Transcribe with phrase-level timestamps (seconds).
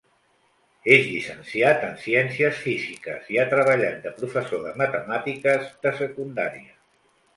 [0.93, 6.75] És llicenciat en Ciències Físiques i ha treballat de professor de matemàtiques de secundària.